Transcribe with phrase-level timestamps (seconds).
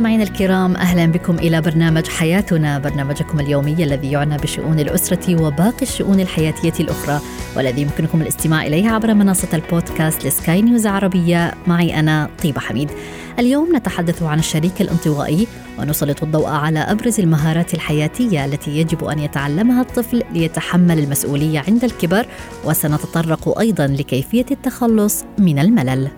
[0.00, 6.20] مستمعينا الكرام أهلا بكم إلى برنامج حياتنا برنامجكم اليومي الذي يعنى بشؤون الأسرة وباقي الشؤون
[6.20, 7.20] الحياتية الأخرى
[7.56, 12.90] والذي يمكنكم الاستماع إليه عبر منصة البودكاست لسكاي نيوز عربية معي أنا طيبة حميد.
[13.38, 15.46] اليوم نتحدث عن الشريك الانطوائي
[15.78, 22.26] ونسلط الضوء على أبرز المهارات الحياتية التي يجب أن يتعلمها الطفل ليتحمل المسؤولية عند الكبر
[22.64, 26.10] وسنتطرق أيضا لكيفية التخلص من الملل.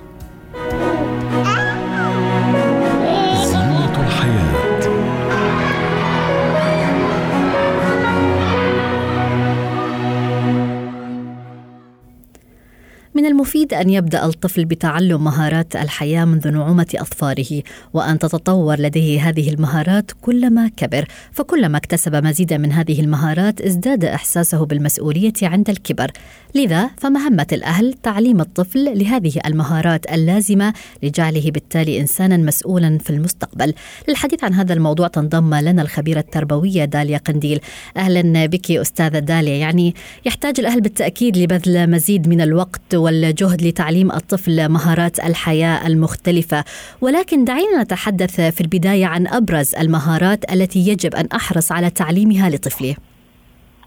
[13.43, 20.11] المفيد أن يبدأ الطفل بتعلم مهارات الحياة منذ نعومة اظفاره وأن تتطور لديه هذه المهارات
[20.21, 21.09] كلما كبر.
[21.33, 26.11] فكلما اكتسب مزيدا من هذه المهارات ازداد إحساسه بالمسؤولية عند الكبر.
[26.55, 33.75] لذا فمهمة الأهل تعليم الطفل لهذه المهارات اللازمة لجعله بالتالي انسانا مسؤولا في المستقبل.
[34.09, 37.61] للحديث عن هذا الموضوع تنضم لنا الخبيرة التربوية داليا قنديل.
[37.97, 39.57] أهلا بك أستاذة داليا.
[39.57, 39.95] يعني
[40.27, 42.95] يحتاج الأهل بالتأكيد لبذل مزيد من الوقت
[43.33, 46.65] والجهد لتعليم الطفل مهارات الحياة المختلفة.
[47.01, 52.97] ولكن دعينا نتحدث في البداية عن أبرز المهارات التي يجب أن أحرص على تعليمها لطفلي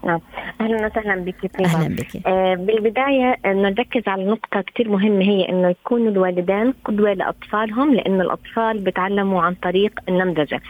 [0.06, 0.20] نعم.
[0.60, 1.60] أهلا وسهلا بك.
[1.60, 2.26] أهلا بك.
[2.26, 8.22] آه بالبداية آه، نركز على نقطة كثير مهمة هي إنه يكونوا الوالدين قدوة لأطفالهم لأنه
[8.22, 10.60] الأطفال بيتعلموا عن طريق النمذجة.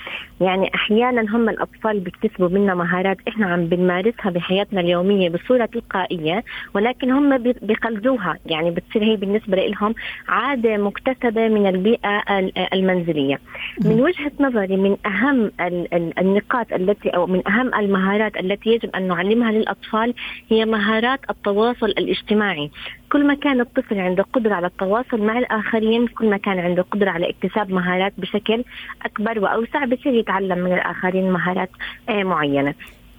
[0.40, 7.10] يعني أحيانا هم الأطفال بيكتسبوا منا مهارات إحنا عم بنمارسها بحياتنا اليومية بصورة تلقائية ولكن
[7.10, 8.38] هم بيقلدوها.
[8.46, 9.94] يعني بتصير هي بالنسبة لهم
[10.28, 13.38] عادة مكتسبة من البيئة ال- المنزلية.
[13.84, 18.90] من وجهة نظري من أهم ال- ال- النقاط التي أو من أهم المهارات التي يجب
[18.96, 20.14] أن نعلمها للأطفال
[20.48, 22.70] هي مهارات التواصل الاجتماعي.
[23.12, 27.10] كل ما كان الطفل عنده قدرة على التواصل مع الآخرين كل ما كان عنده قدرة
[27.10, 28.64] على اكتساب مهارات بشكل
[29.04, 31.70] أكبر وأوسع بصير يتعلم من الآخرين مهارات
[32.08, 32.74] آه، معينة.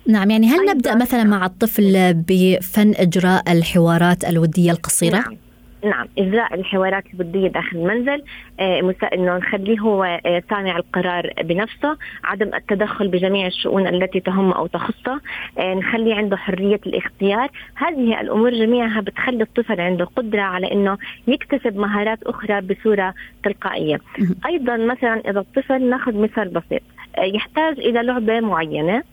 [0.08, 0.66] نعم يعني هل.
[0.66, 5.47] نبدأ مثلا مع الطفل بفن إجراء الحوارات الودية القصيرة؟ نعم.
[5.90, 8.24] نعم إجراء الحوارات الودية داخل المنزل
[8.60, 14.68] آه، إنه نخليه هو آه، صانع القرار بنفسه عدم التدخل بجميع الشؤون التي تهم أو
[14.68, 15.22] تخصه
[15.58, 20.98] آه، نخلي عنده حرية الاختيار هذه الأمور جميعها بتخلي الطفل عنده قدرة على إنه
[21.28, 24.36] يكتسب مهارات أخرى بصورة تلقائية مهم.
[24.46, 26.82] أيضا مثلا إذا الطفل ناخذ مثال بسيط
[27.18, 29.04] يحتاج إلى لعبة معينة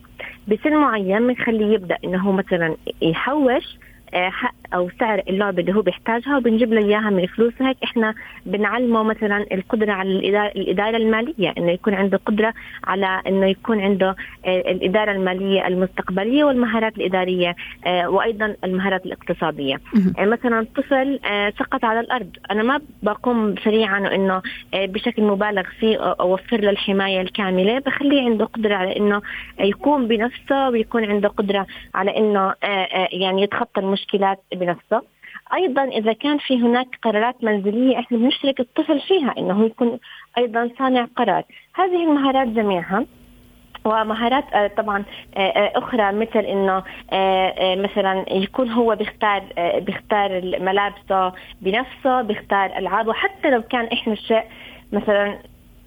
[0.47, 3.77] بسن معين بنخليه يبدأ إنه هو مثلا يحوش
[4.13, 7.53] حق أو سعر اللعبة اللي هو بيحتاجها وبنجيب له إياها من فلوس.
[7.59, 8.13] هيك إحنا
[8.45, 10.09] بنعلمه مثلا القدرة على
[10.55, 12.53] الاداره, المالية إنه يكون عنده قدرة
[12.83, 14.15] على إنه يكون عنده
[14.45, 19.79] آه، الإدارة المالية المستقبلية والمهارات الإدارية آه، وأيضا المهارات الاقتصادية.
[20.19, 21.19] آه، مثلا طفل
[21.59, 22.29] سقط على الأرض.
[22.51, 24.41] أنا ما بقوم سريعا إنه
[24.73, 27.79] بشكل مبالغ فيه أوفر له الحماية الكاملة.
[27.79, 29.21] بخليه عنده قدرة على إنه
[29.59, 32.53] يقوم بنفسه ويكون عنده قدرة على إنه
[33.11, 35.01] يعني يتخطى المشكلات بنفسه
[35.53, 39.99] أيضا إذا كان في هناك قرارات منزلية إحنا بنشرك الطفل فيها إنه يكون
[40.37, 41.43] أيضا صانع قرار.
[41.75, 43.05] هذه المهارات جميعها
[43.85, 45.03] ومهارات آه، طبعا
[45.37, 46.83] آه، آه، أخرى مثل إنه
[47.83, 49.43] مثلا يكون هو بيختار
[49.79, 54.43] بيختار ملابسه بنفسه بيختار ألعابه حتى لو كان إحنا الشيء
[54.91, 55.37] مثلا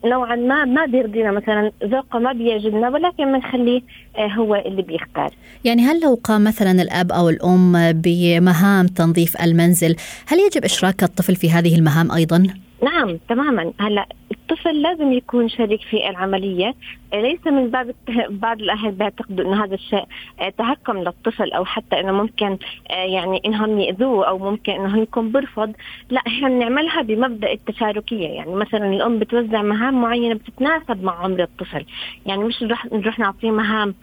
[0.04, 3.82] نوعا ما ما بيرضينا مثلا ذوقه ما بيعجبنا ولكن بنخليه
[4.16, 5.30] آه، هو اللي بيختار.
[5.64, 11.36] يعني هل لو قام مثلا الأب أو الأم بمهام تنظيف المنزل هل يجب إشراك الطفل
[11.36, 12.46] في هذه المهام أيضا؟
[12.82, 13.72] نعم تماما.
[13.80, 16.74] هلأ الطفل لازم يكون شريك في العملية.
[17.14, 17.94] ليس من باب
[18.30, 20.04] بعض الأهل بيعتقدوا انه هذا الشيء
[20.40, 22.58] آه، تهكم للطفل أو حتى إنه ممكن
[22.90, 25.72] آه، يعني إنهم يأذوه أو ممكن إنه يكون برفض
[26.10, 28.28] لا إحنا بنعملها بمبدأ التشاركية.
[28.28, 31.84] يعني مثلا الأم بتوزع مهام معينة بتتناسب مع عمر الطفل.
[32.26, 33.94] يعني مش نروح نروح نعطيه مهام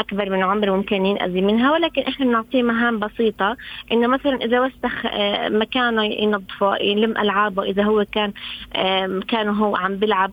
[0.00, 3.56] أكبر من عمره ممكن ينأذي منها ولكن إحنا بنعطيه مهام بسيطة
[3.92, 8.32] إنه مثلا إذا وسخ آه، مكانه ينظفه يلم ألعابه إذا هو كان
[9.18, 10.32] مكانه هو عم بيلعب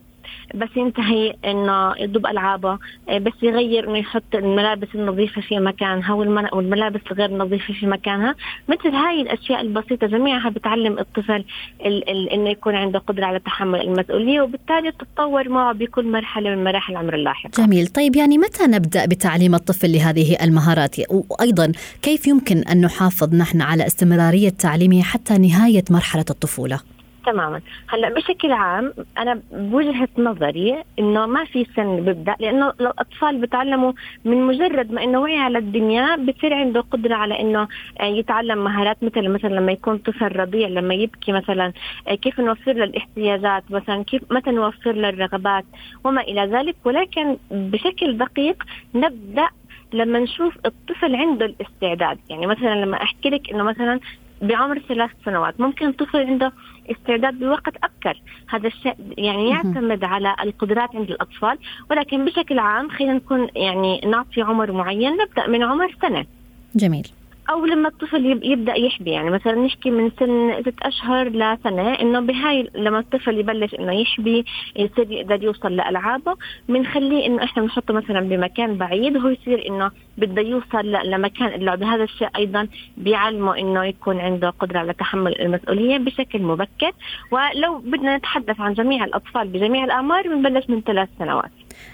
[0.55, 2.77] بس ينتهي إنه يضب ألعابه
[3.09, 6.13] آه، بس يغير إنه يحط الملابس النظيفة في مكانها
[6.53, 8.35] والملابس الغير نظيفة في مكانها.
[8.67, 11.43] مثل هاي الأشياء البسيطة جميعها بتعلم الطفل
[11.85, 16.63] ال- ال- إنه يكون عنده قدرة على تحمل المسؤولية وبالتالي تتطور معه بكل مرحلة من
[16.63, 17.87] مراحل العمر اللاحقه جميل.
[17.87, 20.95] طيب يعني متى نبدأ بتعليم الطفل لهذه المهارات؟
[21.29, 21.71] وأيضا
[22.01, 26.79] كيف يمكن أن نحافظ نحن على استمرارية تعليمه حتى نهاية مرحلة الطفولة؟
[27.27, 27.61] تماما.
[27.87, 33.93] هلأ بشكل عام أنا بوجهة نظري إنه ما في سن ببدا لأنه الأطفال بتعلموا
[34.25, 37.67] من مجرد ما إنه وعي على الدنيا بصير عنده قدرة على إنه
[37.99, 41.73] آه، يتعلم مهارات مثل مثلا لما يكون طفل رضيع لما يبكي مثلا
[42.07, 45.65] آه، كيف نوفر له الاحتياجات مثلا كيف متى نوفر له الرغبات
[46.03, 46.75] وما إلى ذلك.
[46.85, 48.63] ولكن بشكل دقيق
[48.95, 49.47] نبدأ
[49.93, 52.17] لما نشوف الطفل عنده الاستعداد.
[52.29, 53.99] يعني مثلا لما أحكي لك إنه مثلا
[54.41, 56.51] بعمر ثلاث سنوات ممكن طفل عنده
[56.91, 61.57] استعداد بوقت أبكر هذا الشيء يعني يعتمد على القدرات عند الأطفال
[61.91, 66.25] ولكن بشكل عام خلينا نكون يعني نعطي عمر معين نبدأ من عمر سنة.
[66.75, 67.07] جميل.
[67.49, 72.69] أو لما الطفل يبدأ يحبي يعني مثلا نحكي من سن ست أشهر لسنة إنه بهاي
[72.75, 74.45] لما الطفل يبلش إنه يحبي
[74.75, 76.35] يصير يقدر يوصل لألعابه
[76.69, 82.03] بنخليه إنه إحنا بنحطه مثلا بمكان بعيد وهو يصير إنه بده يوصل لمكان اللعب هذا
[82.03, 82.67] الشيء أيضا
[82.97, 86.91] بيعلمه إنه يكون عنده قدرة على تحمل المسؤولية بشكل مبكر.
[87.31, 91.51] ولو بدنا نتحدث عن جميع الأطفال بجميع الأعمار بنبلش من ثلاث سنوات.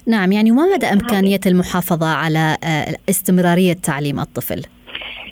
[0.07, 4.61] نعم يعني وما مدى إمكانية المحافظة على آه، استمرارية تعليم الطفل؟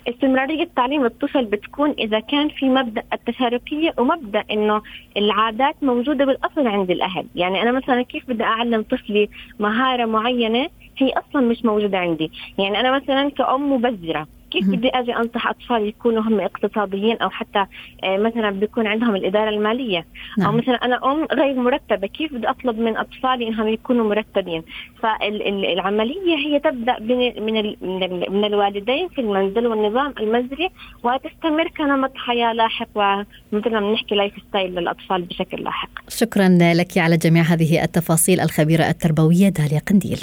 [0.08, 4.82] استمرارية تعليم الطفل بتكون إذا كان في مبدأ التشاركية ومبدأ إنه
[5.16, 7.28] العادات موجودة بالأصل عند الأهل.
[7.34, 10.68] يعني أنا مثلا كيف بدي أعلم طفلي مهارة معينة؟
[10.98, 12.32] هي أصلا مش موجودة عندي.
[12.58, 17.66] يعني أنا مثلا كأم مبذرة كيف بدي أجي أنصح أطفال يكونوا هم اقتصاديين أو حتى
[18.04, 20.06] آه، مثلا بيكون عندهم الإدارة المالية.
[20.38, 20.46] نعم.
[20.46, 24.62] أو مثلا أنا أم غير مرتبة كيف بدي أطلب من أطفالي إنهم يكونوا مرتبين؟
[25.02, 30.68] فالعمليه هي تبدأ من من من الوالدين في المنزل والنظام المنزلي
[31.02, 35.90] وتستمر كنمط حياة لاحق ومثل ما بنحكي lifestyle للأطفال بشكل لاحق.
[36.08, 40.20] شكرا لك على جميع هذه التفاصيل الخبيرة التربوية داليا قنديل.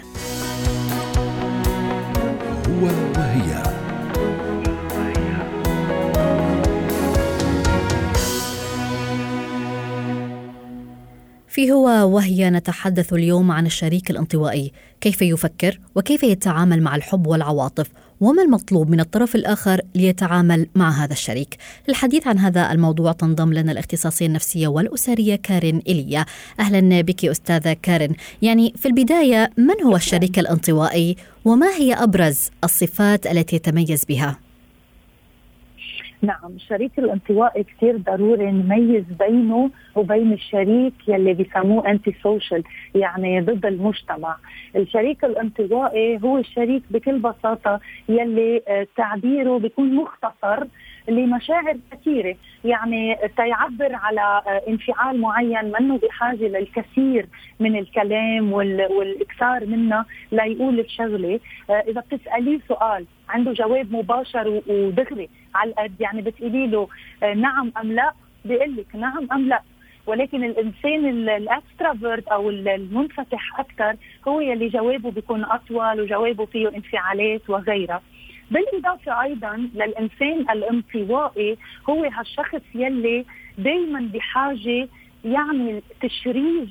[2.67, 2.85] هو
[3.17, 3.48] وهي
[11.49, 14.71] في هو وهي نتحدث اليوم عن الشريك الانطوائي.
[15.01, 17.87] كيف يفكر وكيف يتعامل مع الحب والعواطف؟
[18.21, 21.57] وما المطلوب من الطرف الآخر ليتعامل مع هذا الشريك؟
[21.87, 26.25] للحديث عن هذا الموضوع تنضم لنا الاختصاصية النفسية والأسرية كارين إيليا
[26.59, 28.15] أهلا بك أستاذة كارين.
[28.41, 31.15] يعني في البداية من هو الشريك الانطوائي؟
[31.45, 34.48] وما هي أبرز الصفات التي يتميز بها؟
[36.21, 42.63] نعم الشريك الانطوائي كثير ضروري نميز بينه وبين الشريك يلي بيسموه انتي سوشيال
[42.95, 44.35] يعني ضد المجتمع.
[44.75, 47.79] الشريك الانطوائي هو الشريك بكل بساطة
[48.09, 50.67] يلي آه، تعبيره بيكون مختصر
[51.09, 52.35] لمشاعر كثيرة.
[52.63, 57.25] يعني تيعبر على آه، انفعال معين منه بحاجة للكثير
[57.59, 61.39] من الكلام والإكثار منه ليقول الشغلة.
[61.69, 66.87] آه، إذا بتسأليه سؤال عنده جواب مباشر ودغري على القد يعني بتقولي له
[67.23, 68.11] آه، نعم أم لا؟
[68.45, 69.61] بيقول لك نعم أم لا.
[70.07, 73.95] ولكن الإنسان الاكسترافيرت أو المنفتح أكثر
[74.27, 78.01] هو يلي جوابه بيكون أطول وجوابه فيه انفعالات وغيرها
[78.51, 81.57] بالإضافة أيضا للإنسان الانطوائي
[81.89, 83.25] هو هالشخص يلي
[83.57, 84.87] دائما بحاجة
[85.25, 86.69] يعمل تشريج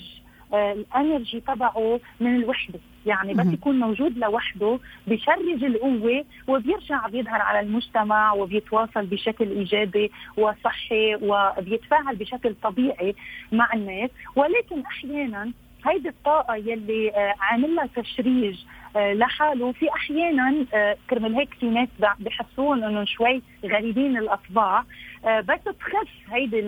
[0.54, 2.78] آه، الإنرجي تبعه من الوحدة.
[3.06, 11.14] يعني بس يكون موجود لوحده بيشرج القوة وبيرجع بيظهر على المجتمع وبيتواصل بشكل إيجابي وصحي
[11.14, 13.14] وبيتفاعل بشكل طبيعي
[13.52, 14.10] مع الناس.
[14.36, 15.52] ولكن أحيانا
[15.86, 18.56] هيدي الطاقة يلي آه، عامل لها تشريج
[18.98, 24.84] لحاله في أحيانا آه، كرمال هيك في ناس بحسون إنه شوي غريبين الأطباع.
[25.25, 26.61] آه، بس تخف هيدي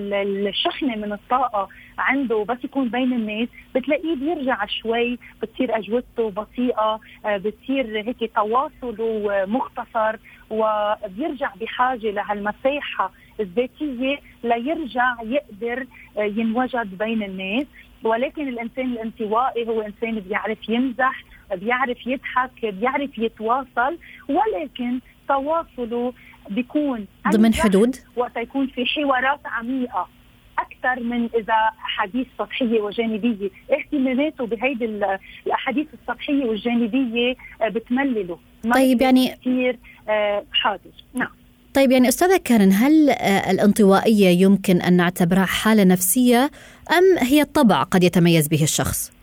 [0.49, 2.45] الشحنة من الطاقة عنده.
[2.49, 3.49] بس يكون بين الناس.
[3.75, 10.17] بتلاقيه بيرجع شوي بتصير اجوبته بطيئة بتصير هيك تواصله مختصر
[10.51, 15.87] وبيرجع بحاجة لهالمساحة الذاتية ليرجع يقدر
[16.19, 17.67] ينوجد بين الناس.
[18.05, 26.13] ولكن الإنسان الانطوائي هو إنسان بيعرف يمزح بيعرف يضحك بيعرف يتواصل ولكن تواصله
[26.51, 30.09] بيكون ضمن حدود؟ وقت يكون في حوارات عميقة.
[30.59, 33.51] أكثر من إذا احاديث سطحية وجانبية.
[33.73, 34.85] اهتماماته بهيدي
[35.47, 38.39] الأحاديث السطحية والجانبية آه، بتملله.
[38.75, 39.79] طيب يعني كثير
[40.09, 40.91] آه، حاضر.
[41.15, 41.29] نعم.
[41.75, 46.51] طيب يعني أستاذة كارن هل آه، الانطوائية يمكن أن نعتبرها حالة نفسية
[46.91, 49.20] أم هي الطبع قد يتميز به الشخص؟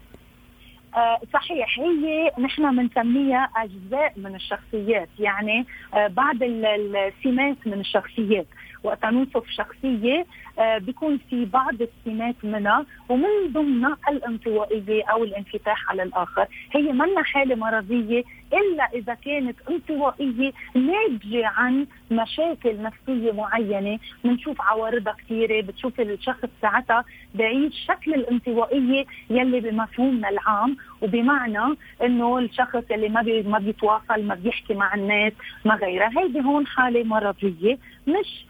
[0.98, 8.48] آه صحيح هي نحن بنسميها أجزاء من الشخصيات يعني آه بعض السمات من الشخصيات.
[8.88, 10.26] وقت نوصف شخصية
[10.60, 16.46] آه بيكون في بعض السمات منها ومن ضمنها الانطوائية أو الانفتاح على الآخر.
[16.72, 24.00] هي منا حالة مرضية إلا إذا كانت انطوائية ناتجة عن مشاكل نفسية معينة.
[24.24, 27.04] بنشوف عوارضها كثيرة بتشوف الشخص ساعتها
[27.36, 30.78] بعيش شكل الانطوائية يلي بمفهومنا العام.
[31.02, 35.34] وبمعنى إنه الشخص اللي ما بي ما بيتواصل ما بيحكي مع الناس
[35.66, 36.12] ما غيرها.
[36.18, 37.78] هيدي هون حالة مرضية
[38.08, 38.46] مش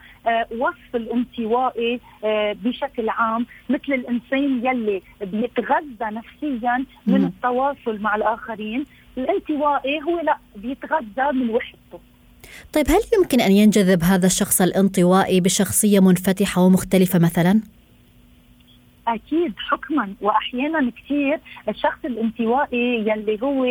[0.59, 8.85] وصف الانطوائي آه بشكل عام مثل الإنسان يلي بيتغذى نفسيا من التواصل مع الآخرين.
[9.17, 11.99] الانطوائي هو لا بيتغذى من وحدته.
[12.73, 17.61] طيب هل يمكن أن ينجذب هذا الشخص الانطوائي بشخصية منفتحة ومختلفة مثلا؟
[19.07, 20.13] أكيد حكما.
[20.21, 23.65] واحيانا كثير الشخص الانطوائي يلي هو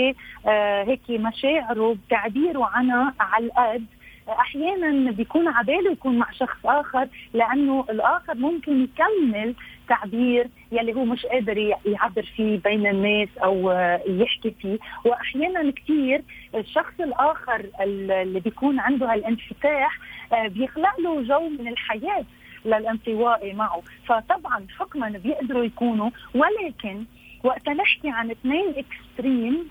[0.47, 3.87] آه هيك مشاعره بتعبيره عنها على القد
[4.29, 9.55] أحيانا بيكون عباله يكون مع شخص آخر لأنه الآخر ممكن يكمل
[9.89, 13.71] تعبير يلي هو مش قادر يعبر فيه بين الناس أو
[14.09, 14.79] يحكي فيه.
[15.05, 16.23] واحيانا كثير
[16.55, 19.99] الشخص الآخر اللي بيكون عنده هالانفتاح
[20.47, 22.25] بيخلق له جو من الحياة
[22.65, 23.83] للانطوائي معه.
[24.07, 27.05] فطبعا حكما بيقدروا يكونوا ولكن
[27.45, 29.69] وقت نحكي عن اثنين اكستريم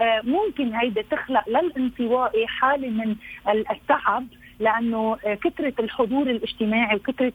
[0.00, 3.16] ممكن هيدا تخلق للانطوائي حالة من
[3.70, 4.26] التعب
[4.60, 7.32] لأنه كثرة الحضور الاجتماعي وكثرة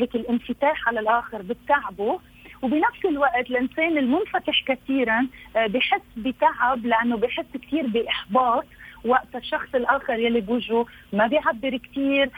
[0.00, 2.20] هيك الانفتاح على الآخر بتتعبه.
[2.62, 8.64] وبنفس الوقت الإنسان المنفتح كثيرا بحس بتعب لأنه بحس كثير بإحباط.
[9.04, 12.30] وقت الشخص الآخر يلي بوجهه ما بيعبر كثير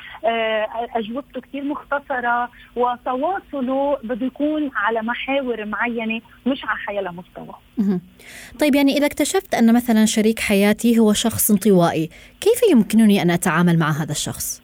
[0.97, 7.55] أجوبته كثير مختصرة وتواصله بده يكون على محاور معينة مش على حيلا مستوى.
[8.61, 13.79] طيب يعني إذا اكتشفت أن مثلا شريك حياتي هو شخص انطوائي، كيف يمكنني أن أتعامل
[13.79, 14.63] مع هذا الشخص؟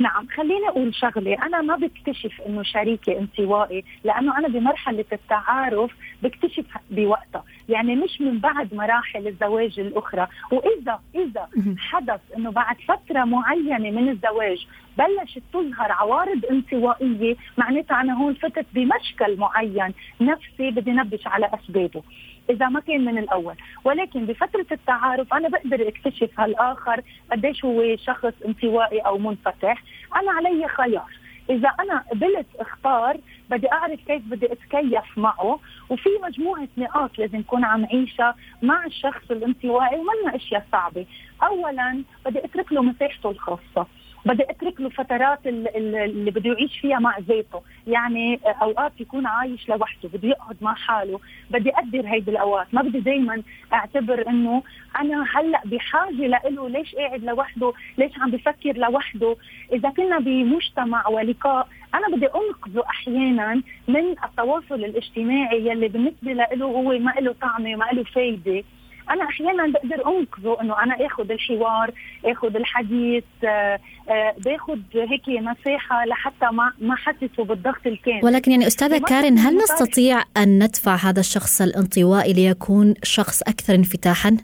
[0.00, 5.90] نعم خليني أقول شغلة أنا ما بكتشف إنه شريكي انطوائي لأنه أنا بمرحلة التعارف
[6.22, 10.26] بكتشف بوقتها يعني مش من بعد مراحل الزواج الأخرى.
[10.52, 11.48] واذا إذا
[11.78, 14.66] حدث إنه بعد فترة معينة من الزواج
[14.98, 22.02] بلشت تظهر عوارض انطوائية معناتها أنا هون فتت بمشكل معين نفسي بدي نبش على أسبابه.
[22.50, 23.54] إذا ما كان من الأول.
[23.84, 27.00] ولكن بفترة التعارف أنا بقدر أكتشف هالآخر
[27.32, 29.82] قديش هو شخص انطوائي أو منفتح.
[30.16, 31.18] أنا علي خيار.
[31.50, 33.16] إذا أنا قبلت اختار
[33.50, 39.30] بدي أعرف كيف بدي أتكيف معه وفي مجموعة نقاط لازم اكون عم عيشها مع الشخص
[39.30, 41.06] الانطوائي ومنا أشياء صعبة.
[41.42, 43.86] اولا بدي أترك له مساحته الخاصة.
[44.26, 50.08] بدي أترك له فترات اللي بده يعيش فيها مع ذاته يعني أوقات يكون عايش لوحده
[50.08, 51.20] بده يقعد مع حاله
[51.50, 52.66] بدي أقدر هيدي الأوقات.
[52.72, 54.62] ما بدي دائما أعتبر إنه
[55.00, 59.36] أنا هلأ بحاجة له ليش قاعد لوحده؟ ليش عم بفكر لوحده؟
[59.72, 66.98] إذا كنا بمجتمع ولقاء أنا بدي أنقذه أحيانا من التواصل الاجتماعي يلي بالنسبة له هو
[66.98, 68.64] ما له طعمة ما له فايدة.
[69.10, 71.90] أنا أحيانا بقدر أنقذه إنه أنا آخذ الحوار
[72.24, 78.66] آخذ الحديث آآ آآ باخذ هيك مساحه لحتى ما ما حسسه بالضغط الكامل ولكن يعني
[78.66, 84.36] أستاذة كارين هل نستطيع أن ندفع هذا الشخص الانطوائي ليكون شخص أكثر انفتاحا؟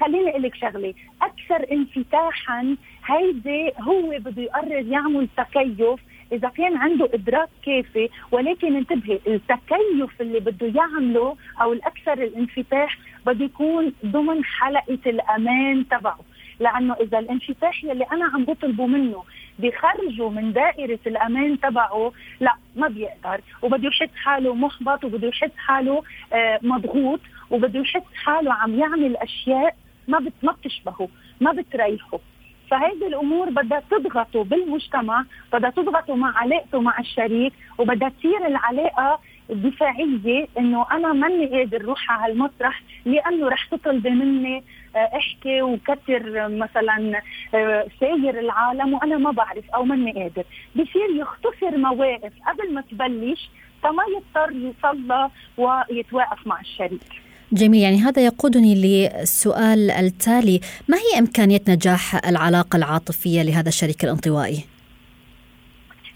[0.00, 2.76] خليني أقول لك شغلة أكثر انفتاحا
[3.06, 6.00] هيدي هو بده يقرر يعمل تكيف
[6.32, 13.44] إذا كان عنده إدراك كافي ولكن انتبهي التكيف اللي بده يعمله أو الأكثر الانفتاح بده
[13.44, 16.18] يكون ضمن حلقة الأمان تبعه.
[16.60, 19.22] لأنه إذا الانفتاح يلي أنا عم بطلبه منه
[19.58, 23.40] بخرجه من دائرة الأمان تبعه لا ما بيقدر.
[23.62, 27.20] وبده يحس حاله محبط وبده يحس حاله آه مضغوط
[27.50, 29.76] وبده يحس حاله عم يعمل أشياء
[30.08, 31.08] ما ما بتشبهه
[31.40, 32.18] ما بتريحه.
[32.72, 40.48] فهيدي الأمور بدها تضغطه بالمجتمع بدها تضغطه مع علاقته مع الشريك وبدها تصير العلاقة دفاعية
[40.58, 44.64] إنه أنا ماني قادر روح على هالمسرح لأنه رح تطلبي مني
[44.96, 47.22] أحكي وكثر مثلا
[48.00, 50.44] ساير العالم وأنا ما بعرف أو ماني قادر.
[50.76, 53.50] بصير يختصر مواقف قبل ما تبلش
[53.82, 57.22] فما يضطر يصلى ويتواقف مع الشريك.
[57.52, 64.64] جميل يعني هذا يقودني للسؤال التالي ما هي إمكانية نجاح العلاقة العاطفية لهذا الشريك الانطوائي؟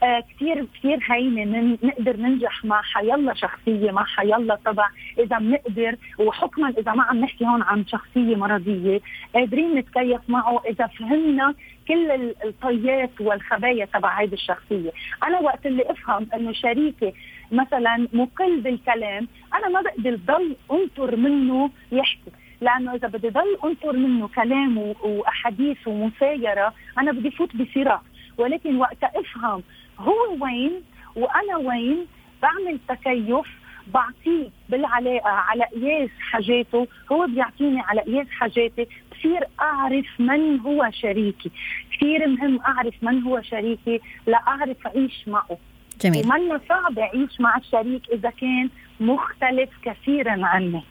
[0.02, 4.88] آه كثير كثير هينة نقدر ننجح مع حيلا شخصية مع حيلا طبع
[5.18, 9.00] إذا بنقدر وحكما إذا ما عم نحكي هون عن شخصية مرضية
[9.34, 11.54] قادرين نتكيف معه إذا فهمنا
[11.88, 17.12] كل الطيات والخبايا تبع هيدي الشخصية، أنا وقت اللي أفهم إنه شريكي
[17.52, 22.30] مثلا مقل بالكلام أنا ما بقدر ضل أنطر منه يحكي.
[22.60, 28.02] لأنه إذا بدي ضل أنطر منه كلام وأحاديث ومسايرة أنا بدي فوت بصراع.
[28.38, 29.62] ولكن وقت أفهم
[29.98, 30.72] هو وين
[31.16, 32.06] وأنا وين
[32.42, 33.46] بعمل تكيف
[33.94, 36.88] بعطيه بالعلاقه على قياس حاجاته.
[37.12, 38.86] هو بيعطيني على قياس حاجاتي.
[39.12, 41.50] بصير أعرف من هو شريكي.
[41.92, 45.58] كثير مهم أعرف من هو شريكي لاعرف أعيش معه.
[46.00, 46.24] جميل.
[46.26, 48.68] ومنا صعب اعيش مع الشريك إذا كان
[49.00, 50.82] مختلف كثيرا عني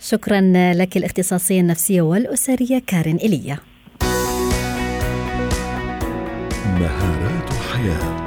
[0.00, 0.40] شكرا
[0.74, 3.58] لك الاختصاصية النفسية والأسرية كارين ايليا
[6.80, 8.23] مهارات حياه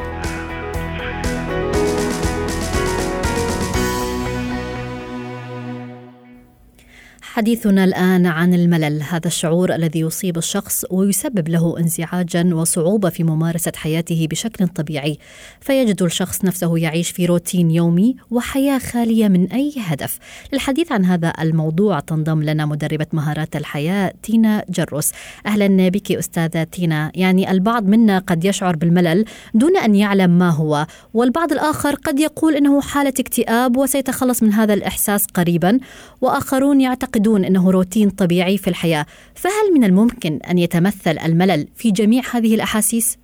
[7.38, 13.72] حديثنا الآن عن الملل هذا الشعور الذي يصيب الشخص ويسبب له انزعاجا وصعوبة في ممارسة
[13.76, 15.18] حياته بشكل طبيعي.
[15.62, 20.20] فيجد الشخص نفسه يعيش في روتين يومي وحياة خالية من أي هدف.
[20.54, 25.12] للحديث عن هذا الموضوع تنضم لنا مدربة مهارات الحياة تينا جروس.
[25.46, 27.12] أهلا بك أستاذة تينا.
[27.16, 32.56] يعني البعض منا قد يشعر بالملل دون أن يعلم ما هو والبعض الآخر قد يقول
[32.56, 35.80] إنه حالة اكتئاب وسيتخلص من هذا الإحساس قريبا
[36.22, 39.06] وآخرون يعتقدون يعتقدون إنه روتين طبيعي في الحياة،
[39.36, 43.20] فهل من الممكن أن يتمثل الملل في جميع هذه الأحاسيس؟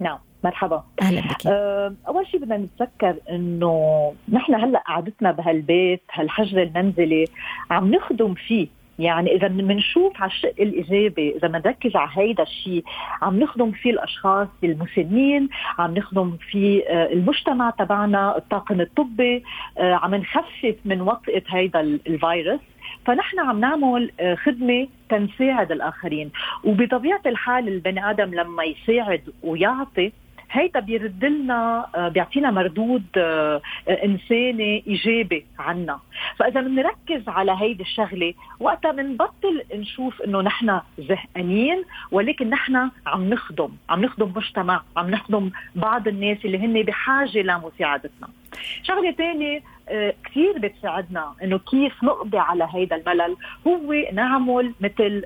[0.00, 0.84] نعم مرحبا.
[1.02, 1.46] أهلا بك.
[1.46, 7.24] أه أول شيء بدنا نتذكر إنه نحن هلأ قعدتنا بهالبيت هالحجر المنزلي
[7.70, 8.68] عم نخدم فيه.
[8.98, 12.84] يعني إذا بنشوف على الشق الإيجابي إذا بنركز على هيدا الشيء
[13.22, 19.44] عم نخدم فيه الأشخاص المسنين عم نخدم فيه آه، المجتمع تبعنا الطاقم الطبي
[19.78, 22.60] آه، عم نخفف من وطئة هيدا الفيروس.
[23.06, 26.30] فنحن عم نعمل آه، خدمة تنساعد الآخرين.
[26.64, 30.12] وبطبيعة الحال البني آدم لما يساعد ويعطي
[30.50, 35.98] هيدا بيرد لنا آه، بيعطينا مردود آه، إنساني إيجابي عنا.
[36.36, 43.68] فإذا بنركز على هيدي الشغلة وقتها بنبطل نشوف إنه نحن زهقانين ولكن نحن عم نخدم.
[43.90, 48.28] عم نخدم مجتمع عم نخدم بعض الناس اللي هن بحاجة لمساعدتنا.
[48.82, 49.62] شغلة ثانية
[50.24, 53.36] كثير بتساعدنا إنه كيف نقضي على هيدا الملل.
[53.66, 55.24] هو نعمل مثل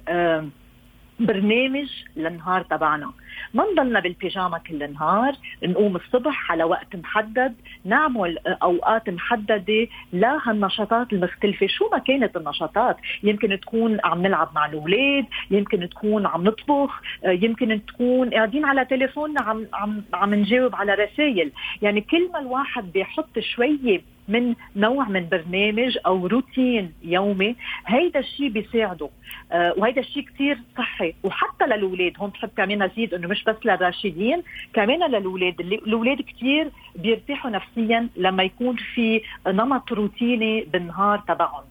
[1.21, 3.12] برنامج للنهار تبعنا.
[3.54, 5.32] ما نضلنا بالبيجاما كل النهار
[5.62, 7.54] نقوم الصبح على وقت محدد
[7.85, 11.66] نعمل أوقات محددة لهالنشاطات المختلفة.
[11.66, 17.81] شو ما كانت النشاطات؟ يمكن تكون عم نلعب مع الأولاد يمكن تكون عم نطبخ يمكن
[17.87, 21.53] تكون قاعدين على تليفوننا عم عم عم نجاوب على رسائل.
[21.83, 28.48] يعني كل ما الواحد بيحط شوية من نوع من برنامج أو روتين يومي هيدا الشيء
[28.48, 29.09] بيساعده.
[29.53, 31.14] آه وهيدا الشيء كثير صحي.
[31.24, 34.43] وحتى للأولاد هون بحب كمان ازيد إنه مش بس للراشدين
[34.75, 41.64] كمان للاولاد الاولاد كثير بيرتاحوا نفسيا لما يكون في نمط روتيني بالنهار تبعهم.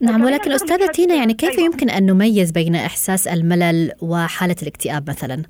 [0.00, 1.64] نعم ولكن أستاذة تينا يعني كيف أيوة.
[1.64, 5.42] يمكن أن نميز بين إحساس الملل وحالة الاكتئاب مثلا؟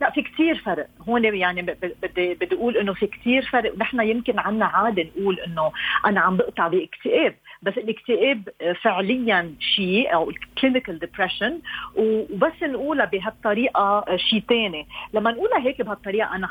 [0.00, 0.86] لا في كثير فرق.
[1.08, 3.74] هون يعني بدي بدي أقول إنه في كثير فرق.
[3.74, 5.72] ونحن يمكن عنا عادة نقول إنه
[6.06, 7.34] أنا عم بقطع بإكتئاب.
[7.62, 8.48] بس الاكتئاب
[8.82, 11.58] فعليا شيء أو clinical depression
[11.96, 16.48] وبس نقولها بهالطريقة شيء ثاني لما نقولها هيك بهالطريقة أنا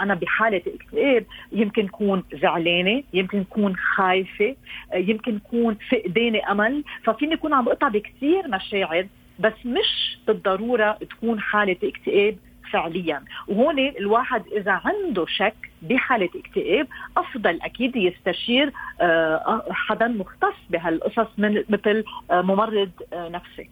[0.00, 4.56] أنا بحالة اكتئاب يمكن كون زعلانة يمكن كون خايفة
[4.94, 6.84] يمكن كون فقدانه أمل.
[7.04, 9.06] ففيني أكون عم بقطع بكثير مشاعر
[9.38, 12.36] بس مش بالضرورة تكون حالة اكتئاب
[12.72, 13.22] فعليا.
[13.48, 21.64] وهون الواحد إذا عنده شك بحالة اكتئاب أفضل أكيد يستشير آه، حدا مختص بهالقصص من
[21.68, 23.70] مثل آه، ممرض آه، نفسي.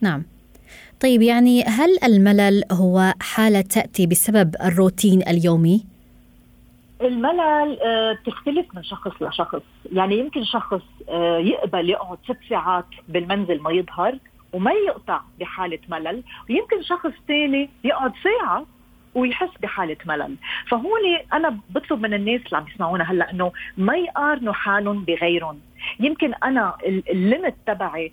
[0.00, 0.22] نعم.
[1.00, 5.84] طيب يعني هل الملل هو حالة تأتي بسبب الروتين اليومي؟
[7.00, 7.78] الملل
[8.26, 9.62] تختلف من شخص لشخص.
[9.92, 10.82] يعني يمكن شخص
[11.38, 14.18] يقبل يقعد ست ساعات بالمنزل ما يظهر
[14.52, 18.66] وما يقطع بحالة ملل ويمكن شخص ثاني يقعد ساعة
[19.14, 20.36] ويحس بحالة ملل.
[20.68, 21.00] فهون
[21.32, 25.60] أنا بطلب من الناس اللي عم يسمعونا هلأ أنه ما يقارنوا حالهم بغيرهم.
[26.00, 28.12] يمكن أنا الليمت تبعي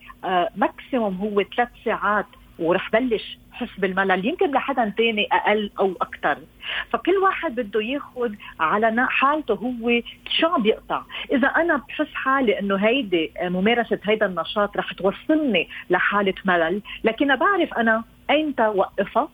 [0.56, 2.26] ماكسيموم هو ثلاث ساعات
[2.60, 4.26] ورح بلش حس بالملل.
[4.26, 6.38] يمكن لحدا تاني أقل أو أكثر
[6.89, 11.02] فكل واحد بده ياخذ على حالته هو شو عم بيقطع.
[11.32, 17.74] إذا أنا بحس حالي إنه هيدي ممارسة هيدا النشاط رح توصلني لحالة ملل لكن بعرف
[17.74, 19.30] أنا ايمتى وقفها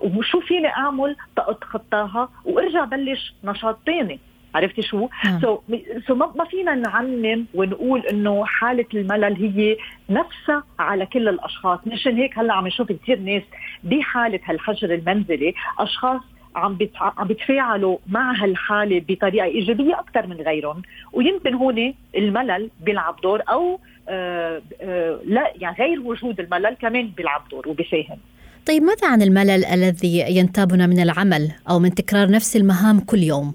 [0.00, 4.20] وشو فيني أعمل؟ تاتخطاها وأرجع بلش نشاط تاني.
[4.56, 5.40] عرفتي شو؟ سو نعم.
[5.40, 5.74] so,
[6.08, 9.76] so ما فينا نعمم ونقول إنه حالة الملل هي
[10.10, 13.42] نفسها على كل الأشخاص، مشان هيك هلأ عم نشوف كثير ناس
[13.84, 16.20] بحالة هالحجر المنزلي أشخاص
[16.56, 23.42] عم عم بيتفاعلوا مع هالحالة بطريقة إيجابية أكثر من غيرهم ويمكن هون الملل بيلعب دور
[23.48, 28.18] أو آه آه لا يعني غير وجود الملل كمان بيلعب دور وبيساهم
[28.66, 33.54] طيب ماذا عن الملل الذي ينتابنا من العمل أو من تكرار نفس المهام كل يوم؟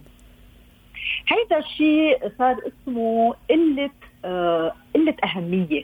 [1.31, 3.89] هيدا الشيء صار اسمه قلة
[4.25, 5.83] آه قلة أهمية.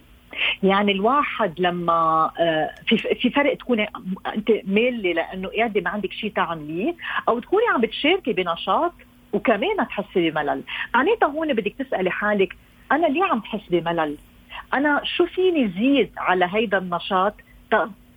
[0.64, 3.90] يعني الواحد لما آه، في في فرق تكوني
[4.36, 6.96] أنت ميلة لأنه قاعدة ما عندك شيء تعمليه
[7.30, 8.94] أو تكوني عم بتشاركي بنشاط
[9.34, 10.64] وكمان تحسي بملل.
[10.96, 12.56] معناتها هون بدك تسألي حالك
[12.92, 14.18] أنا ليه عم تحس بملل؟
[14.74, 17.34] أنا شو فيني زيد على هيدا النشاط؟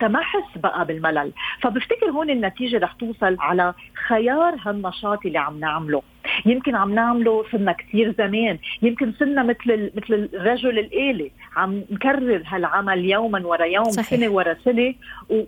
[0.02, 1.32] ما احس بقى بالملل.
[1.60, 3.74] فبفتكر هون النتيجة رح توصل على
[4.08, 6.02] خيار هالنشاط اللي عم نعمله.
[6.46, 8.58] يمكن عم نعمله صرنا كثير زمان.
[8.82, 11.30] يمكن صرنا مثل مثل الرجل الآلي.
[11.56, 14.20] عم نكرر هالعمل يوما ورا يوم صحيح.
[14.20, 14.94] سنة ورا سنة.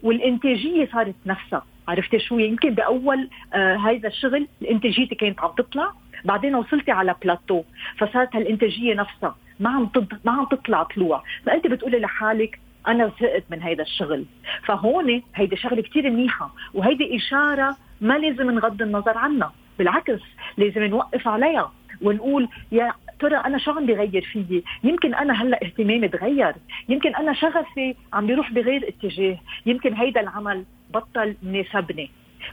[0.03, 1.67] والإنتاجية صارت نفسها.
[1.89, 5.93] عرفتي شو؟ يمكن بأول آه هذا الشغل إنتاجيتي كانت عم تطلع.
[6.25, 7.63] بعدين وصلتي على بلاتو.
[7.99, 9.91] فصارت هالإنتاجية نفسها ما عم
[10.25, 11.23] ما عم تطلع طلوع.
[11.47, 14.25] فانت بتقولي لحالك أنا زهقت من هيدا الشغل.
[14.65, 16.55] فهون هيدي شغلة كثير منيحة.
[16.75, 19.53] وهيدي إشارة ما لازم نغض النظر عنها.
[19.79, 20.21] بالعكس
[20.57, 26.09] لازم نوقف عليها ونقول يا ترى أنا شو عم بغير فيي؟ يمكن أنا هلأ اهتمامي
[26.09, 26.55] تغير.
[26.89, 29.39] يمكن أنا شغفي عم بيروح بغير اتجاه.
[29.67, 32.11] يمكن هيدا العمل بطل مناسبني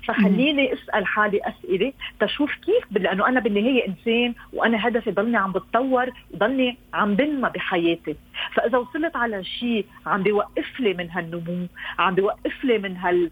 [0.08, 6.10] فخليني أسأل حالي أسئلة تشوف كيف لأنه أنا بالنهاية إنسان وأنا هدفي ضلني عم بتطور
[6.34, 8.16] وضلني عم بنمى بحياتي.
[8.54, 11.68] فإذا وصلت على شيء عم بيوقف لي من هالنمو
[12.00, 13.32] عم بيوقف لي من هال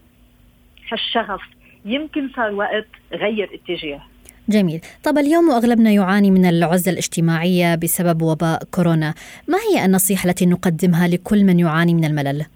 [0.92, 1.42] هالشغف
[1.84, 4.00] يمكن صار وقت غير اتجاه.
[4.48, 4.80] جميل.
[5.04, 9.14] طب اليوم أغلبنا يعاني من العزلة الاجتماعية بسبب وباء كورونا.
[9.48, 12.46] ما هي النصيحة التي نقدمها لكل من يعاني من الملل؟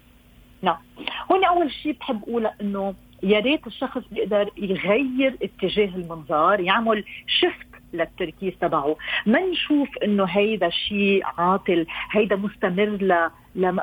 [0.61, 0.77] نعم.
[1.31, 7.72] هون أول شيء بحب أقول أنه يا ريت الشخص بيقدر يغير اتجاه المنظار يعمل شفت
[7.93, 8.95] للتركيز تبعه.
[9.25, 13.29] ما نشوف إنه هيدا شيء عاطل هيدا مستمر ل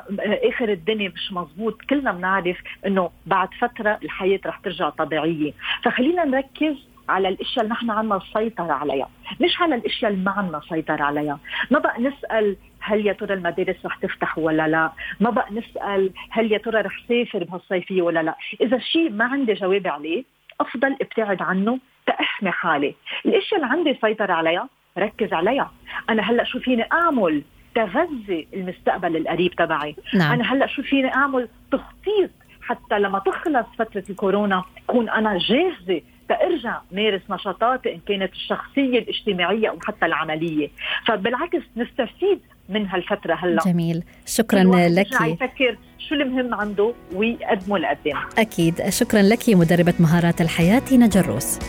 [0.09, 1.81] لاخر الدنيا مش مزبوط.
[1.89, 5.53] كلنا بنعرف إنه بعد فترة الحياة رح ترجع طبيعية.
[5.83, 6.75] فخلينا نركز
[7.09, 9.09] على الأشياء اللي نحن عنا السيطره عليها.
[9.41, 11.39] مش على الأشياء اللي ما عنا سيطرة عليها.
[11.71, 16.51] ما بقى نسأل هل يا ترى المدارس رح تفتح ولا لا؟ ما بقى نسأل هل
[16.51, 20.23] يا ترى رح سافر بهالصيفية ولا لا؟ إذا شيء ما عندي جواب عليه
[20.61, 21.79] أفضل ابتعد عنه
[22.11, 22.95] تأحمي حالي
[23.25, 25.71] الاشياء اللي عندي سيطره عليها ركز عليها
[26.09, 27.41] أنا هلأ شو فيني أعمل؟
[27.75, 29.95] تغذي المستقبل القريب تبعي.
[30.13, 30.33] نعم.
[30.33, 32.29] أنا هلأ شو فيني أعمل؟ تخطيط.
[32.61, 39.69] حتى لما تخلص فترة الكورونا كون أنا جاهزة ترجع مارس نشاطاتي إن كانت الشخصية الاجتماعية
[39.69, 40.69] أو حتى العملية.
[41.07, 43.61] فبالعكس نستفيد من هالفترة هلأ.
[43.65, 44.03] جميل.
[44.25, 45.07] شكرا لك.
[45.21, 45.77] يفكر
[46.09, 48.17] شو المهم عنده ويقدمه لقدام.
[48.37, 48.89] أكيد.
[48.89, 51.59] شكرا لك مدربة مهارات الحياة نجروس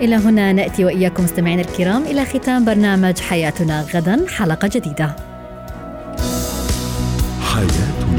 [0.00, 5.16] إلى هنا نأتي وإياكم مستمعينا الكرام إلى ختام برنامج حياتنا غدا حلقة جديدة.
[7.42, 8.17] حياتنا.